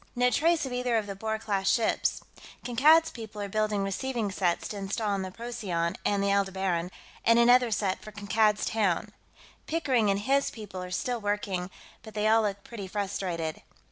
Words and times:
No 0.15 0.31
trace 0.31 0.65
of 0.65 0.73
either 0.73 0.97
of 0.97 1.05
the 1.05 1.13
Boer 1.15 1.37
class 1.37 1.69
ships. 1.69 2.23
Kankad's 2.65 3.11
people 3.11 3.39
are 3.39 3.47
building 3.47 3.83
receiving 3.83 4.31
sets 4.31 4.67
to 4.69 4.77
install 4.77 5.11
on 5.11 5.21
the 5.21 5.29
Procyon 5.29 5.95
and 6.03 6.23
the 6.23 6.31
Aldebaran, 6.31 6.89
and 7.23 7.37
another 7.37 7.69
set 7.69 8.01
for 8.01 8.11
Kankad's 8.11 8.65
Town. 8.65 9.11
Pickering 9.67 10.09
and 10.09 10.21
his 10.21 10.49
people 10.49 10.81
are 10.81 10.89
still 10.89 11.21
working, 11.21 11.69
but 12.01 12.15
they 12.15 12.27
all 12.27 12.41
look 12.41 12.63
pretty 12.63 12.87
frustrated. 12.87 13.61